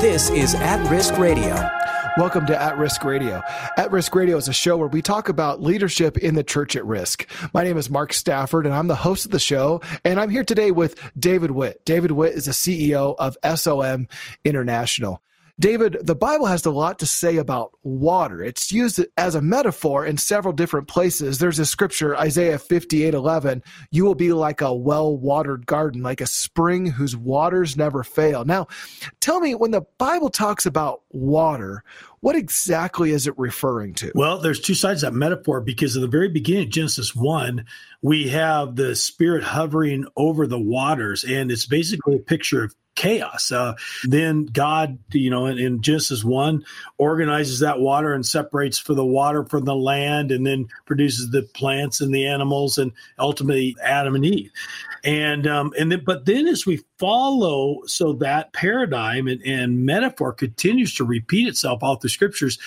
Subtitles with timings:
[0.00, 1.54] This is At Risk Radio.
[2.16, 3.42] Welcome to At Risk Radio.
[3.76, 6.86] At Risk Radio is a show where we talk about leadership in the church at
[6.86, 7.28] risk.
[7.52, 9.82] My name is Mark Stafford, and I'm the host of the show.
[10.02, 11.84] And I'm here today with David Witt.
[11.84, 14.08] David Witt is the CEO of SOM
[14.42, 15.20] International.
[15.60, 18.42] David, the Bible has a lot to say about water.
[18.42, 21.38] It's used as a metaphor in several different places.
[21.38, 26.22] There's a scripture, Isaiah 58 11, you will be like a well watered garden, like
[26.22, 28.46] a spring whose waters never fail.
[28.46, 28.68] Now,
[29.20, 31.84] tell me, when the Bible talks about water,
[32.20, 34.12] what exactly is it referring to?
[34.14, 37.64] Well, there's two sides of that metaphor because at the very beginning of Genesis 1,
[38.02, 43.50] we have the spirit hovering over the waters, and it's basically a picture of chaos.
[43.50, 43.74] Uh,
[44.04, 46.64] then God, you know, in, in, Genesis 1,
[46.98, 51.42] organizes that water and separates for the water from the land and then produces the
[51.54, 54.50] plants and the animals and ultimately Adam and Eve
[55.04, 60.32] and um, and then but then as we follow so that paradigm and, and metaphor
[60.32, 62.58] continues to repeat itself out through scriptures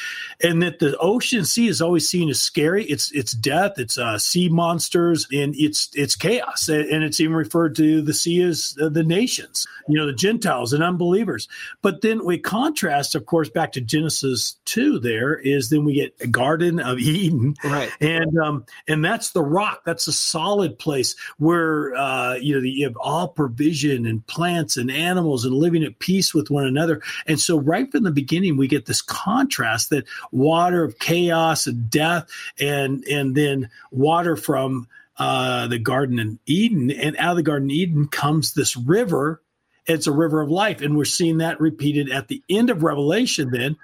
[0.42, 2.84] and that the ocean sea is always seen as scary.
[2.86, 7.76] It's it's death it's uh, sea monsters and it's it's chaos and it's even referred
[7.76, 11.48] to the sea as uh, the nations you know the gentiles and unbelievers.
[11.82, 16.16] But then we contrast of course back to genesis 2 there is then we get
[16.20, 17.56] a garden of eden.
[17.64, 17.92] Right.
[18.02, 22.62] And um and that's the rock that's a solid place where uh uh, you know,
[22.62, 26.66] the, you have all provision and plants and animals and living at peace with one
[26.66, 27.02] another.
[27.28, 31.90] And so, right from the beginning, we get this contrast that water of chaos and
[31.90, 37.44] death, and and then water from uh, the Garden in Eden, and out of the
[37.44, 39.42] Garden of Eden comes this river.
[39.86, 43.52] It's a river of life, and we're seeing that repeated at the end of Revelation.
[43.52, 43.78] Then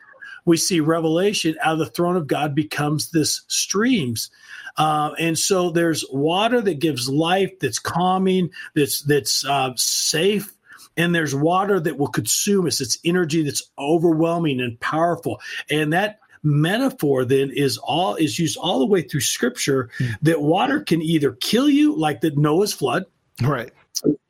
[0.46, 4.31] we see Revelation out of the throne of God becomes this streams
[4.80, 10.55] uh, and so there's water that gives life, that's calming, that's that's uh, safe,
[10.97, 12.81] and there's water that will consume us.
[12.81, 18.79] It's energy that's overwhelming and powerful, and that metaphor then is all is used all
[18.79, 20.16] the way through scripture mm.
[20.22, 23.03] that water can either kill you like the noah's flood
[23.41, 23.72] right.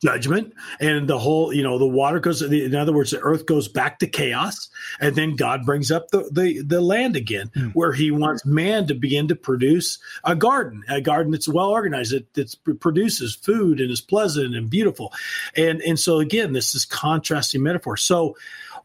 [0.01, 3.67] Judgment and the whole you know the water goes in other words the earth goes
[3.67, 4.67] back to chaos
[4.99, 7.71] and then god brings up the the, the land again mm.
[7.73, 12.13] where he wants man to begin to produce a garden a garden that's well organized
[12.13, 15.13] that, that produces food and is pleasant and beautiful.
[15.55, 17.97] And and so again this is contrasting metaphor.
[17.97, 18.35] So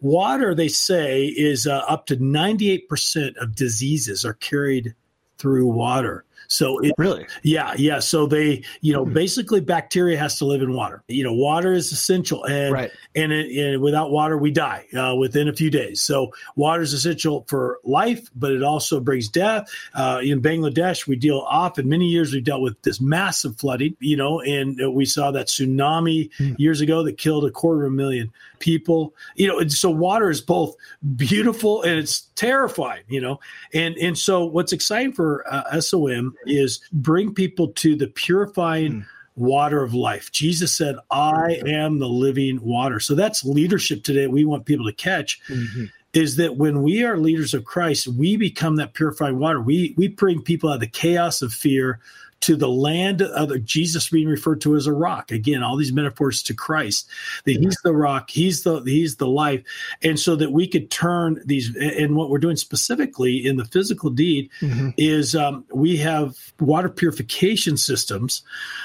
[0.01, 4.95] water they say is uh, up to 98% of diseases are carried
[5.39, 6.25] through water
[6.55, 7.99] so it, really, yeah, yeah.
[7.99, 9.13] So they, you know, mm-hmm.
[9.13, 11.03] basically bacteria has to live in water.
[11.09, 12.91] You know, water is essential, and right.
[13.17, 16.01] and, it, and without water, we die uh, within a few days.
[16.01, 19.69] So water is essential for life, but it also brings death.
[19.95, 23.97] Uh, in Bangladesh, we deal often many years we dealt with this massive flooding.
[23.99, 26.55] You know, and we saw that tsunami mm.
[26.57, 29.13] years ago that killed a quarter of a million people.
[29.35, 30.77] You know, and so water is both
[31.17, 33.03] beautiful and it's terrifying.
[33.09, 33.41] You know,
[33.73, 38.93] and and so what's exciting for uh, SOM is bring people to the purifying.
[38.93, 39.07] Mm
[39.37, 40.31] water of life.
[40.31, 43.01] Jesus said, I am the living water.
[43.01, 44.27] So that's leadership today.
[44.27, 45.41] We want people to catch.
[45.49, 45.87] Mm-hmm.
[46.13, 49.61] Is that when we are leaders of Christ, we become that purifying water.
[49.61, 51.99] We we bring people out of the chaos of fear
[52.41, 55.31] to the land of Jesus being referred to as a rock.
[55.31, 57.09] Again, all these metaphors to Christ.
[57.45, 59.63] That he's the rock, he's the he's the life.
[60.03, 64.11] And so that we could turn these and what we're doing specifically in the physical
[64.11, 64.91] deed mm-hmm.
[64.97, 68.43] is um, we have water purification systems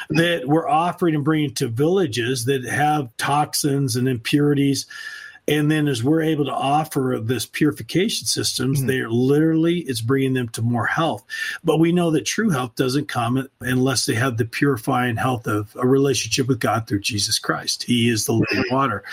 [0.09, 4.85] that we're offering and bringing to villages that have toxins and impurities
[5.49, 8.87] and then as we're able to offer this purification systems, mm-hmm.
[8.87, 11.25] they're literally it's bringing them to more health.
[11.63, 15.75] But we know that true health doesn't come unless they have the purifying health of
[15.75, 17.83] a relationship with God through Jesus Christ.
[17.83, 19.03] He is the living water.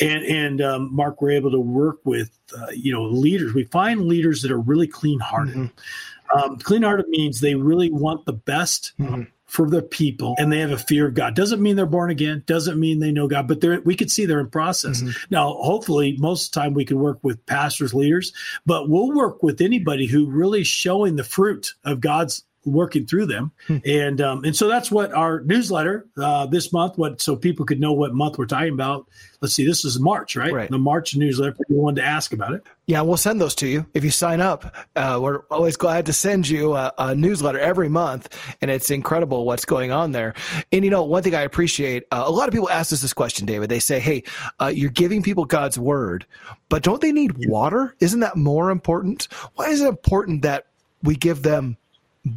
[0.00, 3.54] And and um, Mark, we're able to work with uh, you know leaders.
[3.54, 5.54] We find leaders that are really clean hearted.
[5.54, 6.38] Mm-hmm.
[6.38, 8.92] Um, clean hearted means they really want the best.
[8.98, 11.34] Mm-hmm for the people and they have a fear of God.
[11.34, 14.26] Doesn't mean they're born again, doesn't mean they know God, but they're, we could see
[14.26, 15.00] they're in process.
[15.00, 15.24] Mm-hmm.
[15.30, 18.32] Now, hopefully, most of the time we can work with pastors, leaders,
[18.64, 23.52] but we'll work with anybody who really showing the fruit of God's working through them.
[23.66, 23.78] Hmm.
[23.84, 26.98] And um, and so that's what our newsletter uh, this month.
[26.98, 29.06] What so people could know what month we're talking about.
[29.40, 30.52] Let's see, this is March, right?
[30.52, 30.70] right.
[30.70, 31.52] The March newsletter.
[31.52, 34.10] If you wanted to ask about it, yeah, we'll send those to you if you
[34.10, 34.74] sign up.
[34.94, 38.28] Uh, we're always glad to send you a, a, newsletter every month,
[38.62, 40.34] and it's incredible what's going on there.
[40.72, 43.12] And you know, one thing I appreciate, uh, a lot of people ask us this
[43.12, 43.68] question, David.
[43.68, 44.22] They say, "Hey,
[44.60, 46.26] uh, you're giving people God's word,
[46.68, 47.94] but don't they need water?
[48.00, 49.24] Isn't that more important?
[49.54, 50.66] Why is it important that
[51.02, 51.76] we give them?"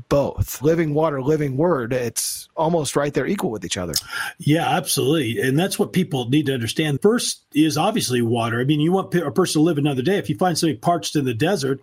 [0.07, 1.93] Both living water, living word.
[1.93, 3.93] It's almost right there equal with each other.
[4.37, 5.41] Yeah, absolutely.
[5.41, 7.01] And that's what people need to understand.
[7.01, 8.59] First is obviously water.
[8.59, 10.17] I mean, you want a person to live another day.
[10.17, 11.81] If you find somebody parched in the desert,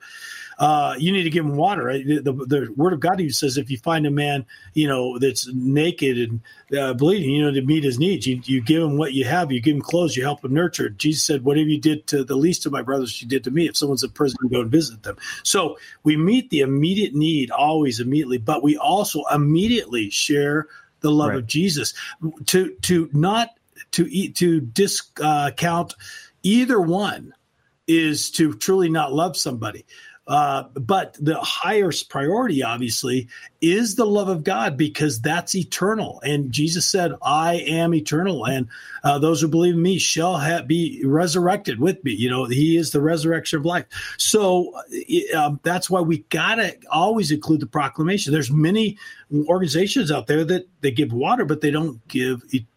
[0.58, 1.84] uh, you need to give him water.
[1.84, 2.06] Right?
[2.06, 5.18] The, the, the, word of God even says if you find a man, you know,
[5.18, 6.40] that's naked and
[6.78, 9.52] uh, bleeding, you know, to meet his needs, you, you give him what you have,
[9.52, 10.88] you give him clothes, you help him nurture.
[10.88, 13.66] Jesus said, whatever you did to the least of my brothers, you did to me.
[13.66, 15.16] If someone's in prison, go and visit them.
[15.42, 20.68] So we meet the immediate need always immediately, but we also immediately share
[21.00, 21.38] the love right.
[21.38, 21.94] of Jesus.
[22.46, 23.50] To to not
[23.92, 25.96] to eat to discount uh,
[26.42, 27.34] either one
[27.86, 29.84] is to truly not love somebody.
[30.26, 33.28] Uh, but the highest priority, obviously,
[33.60, 36.20] is the love of God because that's eternal.
[36.24, 38.44] And Jesus said, I am eternal.
[38.44, 38.68] And
[39.04, 42.12] uh, those who believe in me shall have, be resurrected with me.
[42.12, 43.86] You know, he is the resurrection of life.
[44.18, 44.72] So
[45.36, 48.32] um, that's why we got to always include the proclamation.
[48.32, 48.98] There's many
[49.48, 52.75] organizations out there that they give water, but they don't give eternal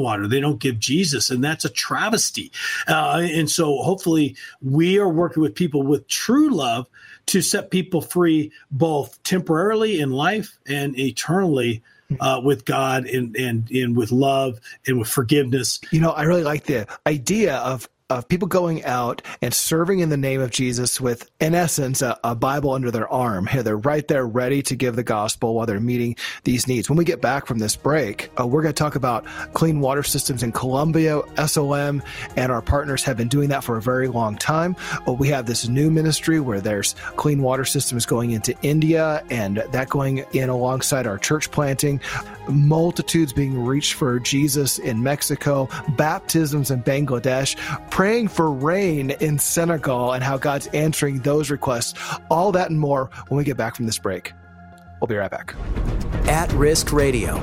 [0.00, 0.26] water.
[0.26, 1.30] They don't give Jesus.
[1.30, 2.52] And that's a travesty.
[2.88, 6.86] Uh, and so hopefully we are working with people with true love
[7.26, 11.82] to set people free both temporarily in life and eternally
[12.18, 15.80] uh, with God and, and and with love and with forgiveness.
[15.92, 20.08] You know, I really like the idea of of people going out and serving in
[20.08, 23.46] the name of Jesus with, in essence, a, a, Bible under their arm.
[23.46, 26.88] Here, they're right there ready to give the gospel while they're meeting these needs.
[26.88, 30.02] When we get back from this break, uh, we're going to talk about clean water
[30.02, 32.02] systems in Colombia, SOM,
[32.36, 34.74] and our partners have been doing that for a very long time.
[35.06, 39.58] Uh, we have this new ministry where there's clean water systems going into India and
[39.70, 42.00] that going in alongside our church planting
[42.50, 47.56] multitudes being reached for Jesus in Mexico, baptisms in Bangladesh,
[48.00, 51.92] praying for rain in Senegal, and how God's answering those requests.
[52.30, 54.32] All that and more when we get back from this break.
[55.02, 55.54] We'll be right back.
[56.26, 57.42] At Risk Radio.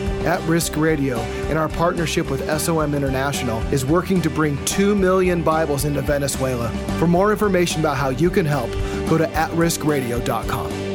[0.25, 1.19] At Risk Radio,
[1.49, 6.69] in our partnership with SOM International, is working to bring 2 million Bibles into Venezuela.
[6.99, 8.71] For more information about how you can help,
[9.09, 10.91] go to atriskradio.com.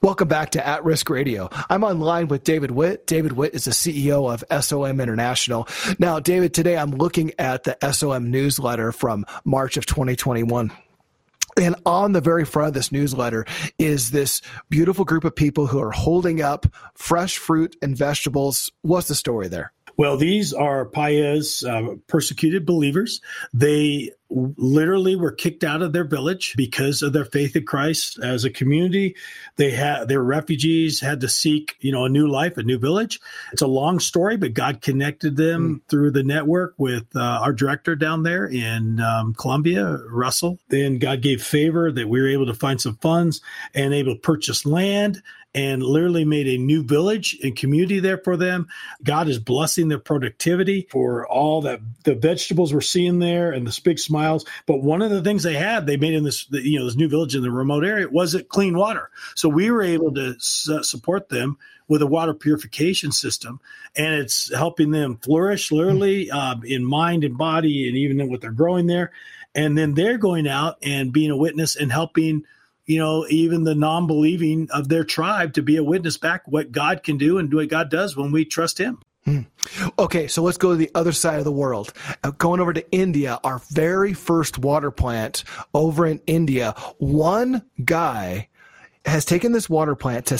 [0.00, 1.50] Welcome back to At Risk Radio.
[1.68, 3.06] I'm online with David Witt.
[3.06, 5.68] David Witt is the CEO of SOM International.
[5.98, 10.72] Now, David, today I'm looking at the SOM newsletter from March of 2021.
[11.60, 13.44] And on the very front of this newsletter
[13.78, 14.40] is this
[14.70, 18.70] beautiful group of people who are holding up fresh fruit and vegetables.
[18.82, 19.72] What's the story there?
[19.96, 23.20] Well, these are Paez uh, persecuted believers.
[23.52, 28.44] They literally were kicked out of their village because of their faith in Christ as
[28.44, 29.16] a community.
[29.56, 33.20] They had their refugees, had to seek, you know, a new life, a new village.
[33.52, 35.88] It's a long story, but God connected them mm.
[35.88, 40.58] through the network with uh, our director down there in um, Colombia, Russell.
[40.68, 43.40] Then God gave favor that we were able to find some funds
[43.74, 45.22] and able to purchase land
[45.54, 48.68] and literally made a new village and community there for them.
[49.02, 53.80] God is blessing their productivity for all that the vegetables we're seeing there and the
[53.82, 54.44] big smiles.
[54.66, 57.08] But one of the things they had, they made in this, you know, this new
[57.08, 59.10] village in the remote area was it clean water.
[59.34, 63.60] So we were able to support them with a water purification system,
[63.96, 68.40] and it's helping them flourish literally um, in mind and body, and even in what
[68.40, 69.12] they're growing there.
[69.54, 72.44] And then they're going out and being a witness and helping
[72.84, 76.72] you know, even the non believing of their tribe to be a witness back what
[76.72, 79.02] God can do and what God does when we trust Him.
[79.28, 79.90] Hmm.
[79.98, 81.92] Okay, so let's go to the other side of the world.
[82.24, 85.44] Uh, going over to India, our very first water plant
[85.74, 88.48] over in India, one guy
[89.04, 90.38] has taken this water plant to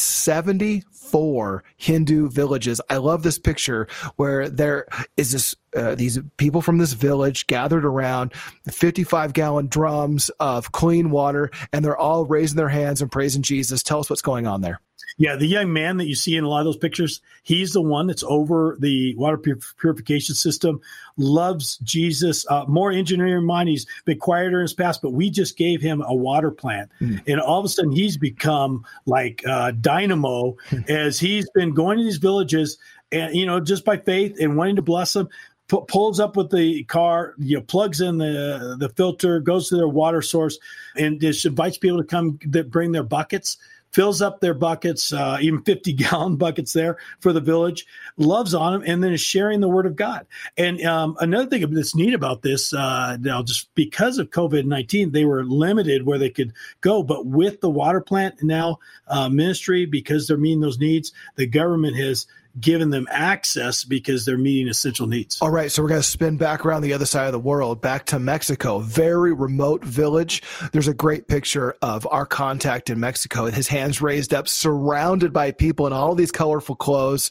[1.08, 2.80] 74 Hindu villages.
[2.90, 4.86] I love this picture where there
[5.16, 8.32] is this uh, these people from this village gathered around
[8.70, 13.82] 55 gallon drums of clean water and they're all raising their hands and praising Jesus.
[13.82, 14.80] Tell us what's going on there.
[15.16, 17.82] Yeah, the young man that you see in a lot of those pictures, he's the
[17.82, 20.80] one that's over the water purification system,
[21.16, 23.68] loves Jesus, uh, more engineering mind.
[23.68, 26.90] He's been quieter in his past, but we just gave him a water plant.
[27.00, 27.22] Mm.
[27.26, 30.84] And all of a sudden, he's become like uh, dynamo mm.
[30.98, 32.78] as he's been going to these villages
[33.12, 35.28] and, you know, just by faith and wanting to bless them
[35.68, 39.88] pulls up with the car, you know, plugs in the the filter, goes to their
[39.88, 40.58] water source,
[40.96, 43.58] and just invites people to come that bring their buckets
[43.92, 48.72] fills up their buckets, uh, even 50 gallon buckets there for the village, loves on
[48.72, 50.26] them, and then is sharing the word of God.
[50.56, 55.12] And um, another thing that's neat about this, uh, now just because of COVID 19,
[55.12, 57.02] they were limited where they could go.
[57.02, 61.96] But with the water plant now uh, ministry, because they're meeting those needs, the government
[61.96, 62.26] has
[62.60, 65.40] given them access because they're meeting essential needs.
[65.40, 67.80] All right, so we're going to spin back around the other side of the world,
[67.80, 70.42] back to Mexico, very remote village.
[70.72, 75.32] There's a great picture of our contact in Mexico with his hands raised up, surrounded
[75.32, 77.30] by people in all these colorful clothes.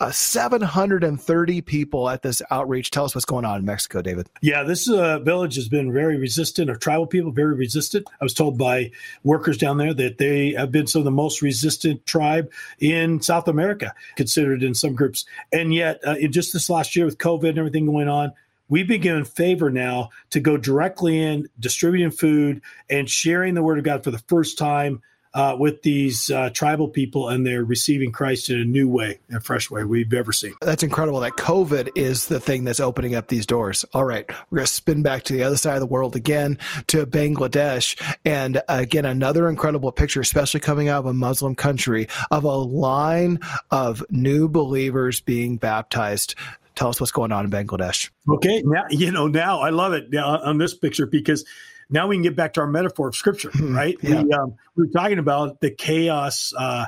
[0.00, 2.90] Uh, 730 people at this outreach.
[2.90, 4.28] Tell us what's going on in Mexico, David.
[4.40, 8.06] Yeah, this uh, village has been very resistant, or tribal people very resistant.
[8.20, 8.92] I was told by
[9.24, 13.48] workers down there that they have been some of the most resistant tribe in South
[13.48, 13.94] America
[14.28, 15.24] considered in some groups.
[15.52, 18.32] And yet, uh, just this last year with COVID and everything going on,
[18.68, 23.78] we've been given favor now to go directly in, distributing food and sharing the word
[23.78, 25.02] of God for the first time
[25.34, 29.40] uh, with these uh, tribal people, and they're receiving Christ in a new way, a
[29.40, 30.54] fresh way we've ever seen.
[30.60, 33.84] That's incredible that COVID is the thing that's opening up these doors.
[33.92, 36.58] All right, we're going to spin back to the other side of the world again
[36.88, 38.00] to Bangladesh.
[38.24, 43.40] And again, another incredible picture, especially coming out of a Muslim country, of a line
[43.70, 46.34] of new believers being baptized
[46.78, 48.10] tell us what's going on in Bangladesh.
[48.28, 51.44] Okay, now you know now I love it now on this picture because
[51.90, 53.74] now we can get back to our metaphor of scripture, hmm.
[53.74, 53.96] right?
[54.02, 54.22] yeah.
[54.22, 56.54] we, um, we're talking about the chaos.
[56.56, 56.86] Uh,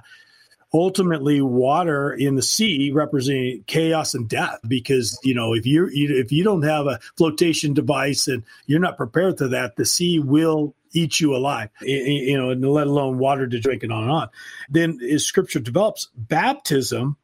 [0.72, 6.30] ultimately water in the sea representing chaos and death because you know if you if
[6.30, 10.72] you don't have a flotation device and you're not prepared for that the sea will
[10.92, 14.28] eat you alive you know and let alone water to drink and on and on
[14.68, 17.16] then as scripture develops baptism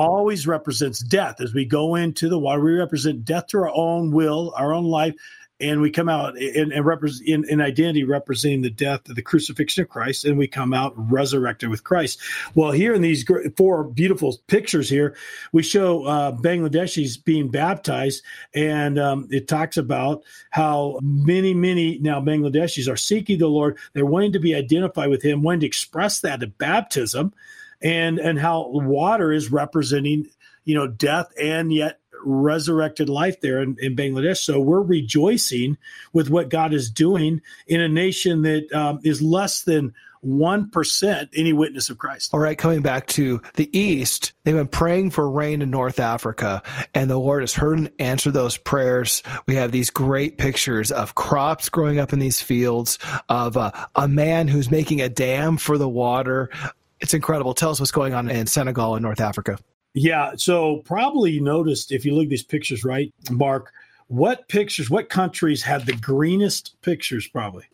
[0.00, 4.10] always represents death as we go into the water we represent death to our own
[4.10, 5.14] will our own life
[5.60, 9.22] and we come out in, in, represent, in, in, identity representing the death of the
[9.22, 12.18] crucifixion of Christ, and we come out resurrected with Christ.
[12.54, 13.24] Well, here in these
[13.56, 15.16] four beautiful pictures here,
[15.52, 22.20] we show uh, Bangladeshis being baptized, and um, it talks about how many, many now
[22.20, 23.78] Bangladeshis are seeking the Lord.
[23.92, 27.34] They're wanting to be identified with Him, wanting to express that at baptism,
[27.82, 30.26] and and how water is representing
[30.64, 34.38] you know death and yet resurrected life there in, in, Bangladesh.
[34.38, 35.78] So we're rejoicing
[36.12, 39.94] with what God is doing in a nation that um, is less than
[40.24, 42.34] 1% any witness of Christ.
[42.34, 46.62] All right, coming back to the East, they've been praying for rain in North Africa,
[46.94, 49.22] and the Lord has heard and answered those prayers.
[49.46, 54.08] We have these great pictures of crops growing up in these fields, of uh, a
[54.08, 56.50] man who's making a dam for the water.
[57.00, 57.54] It's incredible.
[57.54, 59.58] Tell us what's going on in Senegal and North Africa.
[59.94, 60.32] Yeah.
[60.36, 63.72] So probably noticed if you look at these pictures, right, Mark,
[64.10, 67.28] what pictures, what countries had the greenest pictures?
[67.28, 67.64] Probably.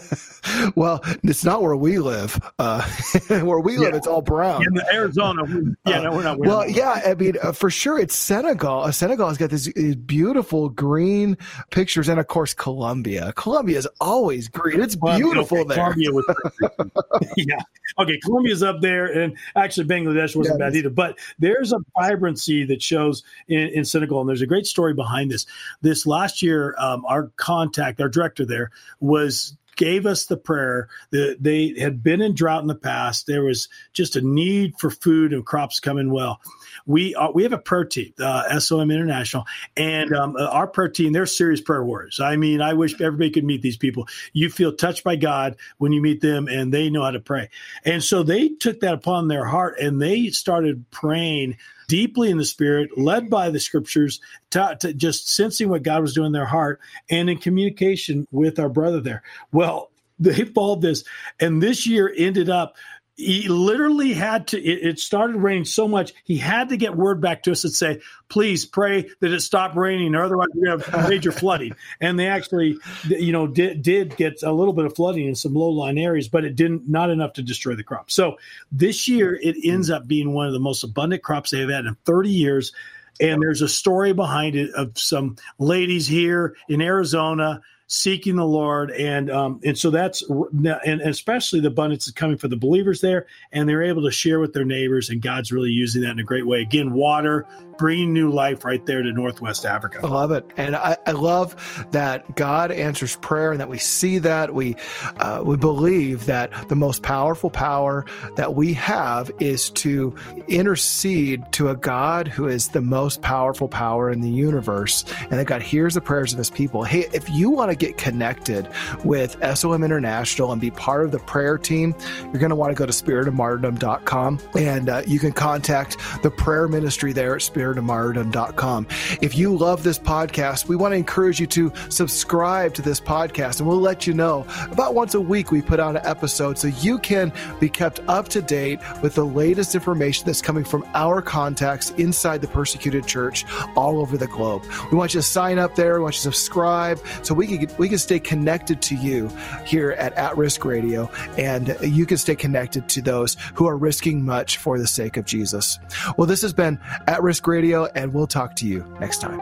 [0.76, 2.38] well, it's not where we live.
[2.58, 2.86] Uh,
[3.28, 4.62] where we live, it's all brown.
[4.66, 6.38] In Arizona, we, yeah, uh, no, we're not.
[6.38, 6.72] We're well, not.
[6.72, 8.82] yeah, I mean, uh, for sure, it's Senegal.
[8.82, 11.38] Uh, Senegal has got these, these, beautiful green
[11.70, 13.32] pictures, and of course, Colombia.
[13.36, 14.78] Colombia is always green.
[14.78, 15.76] It's beautiful okay, there.
[15.76, 17.56] Colombia was, yeah.
[17.98, 20.90] Okay, Colombia's up there, and actually, Bangladesh wasn't yeah, bad either.
[20.90, 25.30] But there's a vibrancy that shows in, in Senegal, and there's a great story behind
[25.30, 25.46] this
[25.80, 31.38] this last year, um, our contact, our director there, was gave us the prayer that
[31.40, 33.26] they had been in drought in the past.
[33.26, 36.40] There was just a need for food and crops coming well.
[36.86, 39.44] We uh, we have a prayer team, uh, SOM International,
[39.76, 41.12] and um, uh, our prayer team.
[41.12, 42.20] They're serious prayer warriors.
[42.20, 44.08] I mean, I wish everybody could meet these people.
[44.32, 47.50] You feel touched by God when you meet them, and they know how to pray.
[47.84, 51.56] And so they took that upon their heart, and they started praying
[51.88, 54.20] deeply in the spirit, led by the scriptures,
[54.50, 58.58] to, to just sensing what God was doing in their heart and in communication with
[58.58, 59.22] our brother there.
[59.52, 61.04] Well, they followed this,
[61.40, 62.76] and this year ended up
[63.16, 67.20] he literally had to it, it, started raining so much he had to get word
[67.20, 71.08] back to us and say please pray that it stop raining or otherwise to have
[71.08, 71.74] major flooding.
[72.00, 75.54] And they actually you know did, did get a little bit of flooding in some
[75.54, 78.10] low lying areas but it didn't not enough to destroy the crop.
[78.10, 78.36] So
[78.70, 81.96] this year it ends up being one of the most abundant crops they've had in
[82.04, 82.72] 30 years.
[83.20, 88.90] And there's a story behind it of some ladies here in arizona seeking the Lord,
[88.90, 93.26] and um, and so that's and especially the abundance is coming for the believers there,
[93.52, 96.24] and they're able to share with their neighbors, and God's really using that in a
[96.24, 96.60] great way.
[96.60, 97.46] Again, water
[97.78, 100.00] bringing new life right there to Northwest Africa.
[100.02, 101.56] I love it, and I, I love
[101.90, 104.76] that God answers prayer, and that we see that we
[105.18, 110.14] uh, we believe that the most powerful power that we have is to
[110.48, 115.46] intercede to a God who is the most powerful power in the universe, and that
[115.46, 116.84] God hears the prayers of His people.
[116.84, 118.68] Hey, if you want to get connected
[119.04, 122.78] with SOM International and be part of the prayer team, you're going to want to
[122.78, 128.86] go to spiritofmartyrdom.com and uh, you can contact the prayer ministry there at spiritofmartyrdom.com.
[129.20, 133.60] If you love this podcast, we want to encourage you to subscribe to this podcast
[133.60, 136.68] and we'll let you know about once a week we put out an episode so
[136.68, 141.22] you can be kept up to date with the latest information that's coming from our
[141.22, 143.44] contacts inside the persecuted church
[143.76, 144.64] all over the globe.
[144.90, 145.94] We want you to sign up there.
[145.94, 149.28] We want you to subscribe so we can we can stay connected to you
[149.66, 154.24] here at At Risk Radio, and you can stay connected to those who are risking
[154.24, 155.78] much for the sake of Jesus.
[156.16, 159.40] Well, this has been At Risk Radio, and we'll talk to you next time.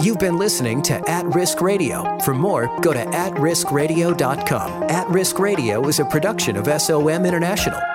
[0.00, 2.18] You've been listening to At Risk Radio.
[2.20, 4.82] For more, go to atriskradio.com.
[4.84, 7.91] At Risk Radio is a production of SOM International.